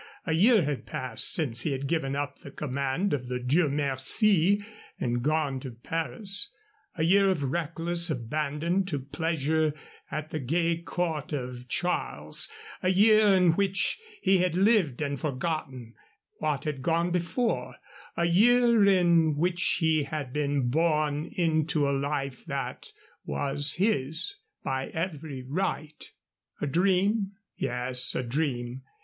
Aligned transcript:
A 0.25 0.33
year 0.33 0.63
had 0.63 0.87
passed 0.87 1.31
since 1.31 1.61
he 1.61 1.73
had 1.73 1.85
given 1.85 2.15
up 2.15 2.39
the 2.39 2.49
command 2.49 3.13
of 3.13 3.27
the 3.27 3.37
Dieu 3.37 3.69
Merci 3.69 4.65
and 4.99 5.21
gone 5.21 5.59
to 5.59 5.73
Paris 5.73 6.51
a 6.95 7.03
year 7.03 7.29
of 7.29 7.43
reckless 7.43 8.09
abandon 8.09 8.83
to 8.85 8.97
pleasure 8.97 9.75
at 10.09 10.31
the 10.31 10.39
gay 10.39 10.77
court 10.77 11.33
of 11.33 11.67
Charles, 11.67 12.49
a 12.81 12.89
year 12.89 13.27
in 13.35 13.51
which 13.51 13.99
he 14.23 14.39
had 14.39 14.55
lived 14.55 15.03
and 15.03 15.19
forgotten 15.19 15.93
what 16.39 16.63
had 16.63 16.81
gone 16.81 17.11
before, 17.11 17.75
a 18.17 18.25
year 18.25 18.83
in 18.83 19.35
which 19.35 19.61
he 19.81 20.05
had 20.05 20.33
been 20.33 20.69
born 20.69 21.25
into 21.33 21.81
the 21.81 21.91
life 21.91 22.43
that 22.45 22.87
was 23.23 23.75
his 23.75 24.39
by 24.63 24.87
every 24.95 25.43
right. 25.47 26.11
A 26.59 26.65
dream? 26.65 27.33
Yes, 27.55 28.15
a 28.15 28.23
dream. 28.23 28.81